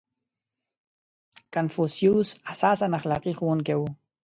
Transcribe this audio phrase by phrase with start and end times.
[1.53, 3.81] •کنفوسیوس اساساً اخلاقي ښوونکی و.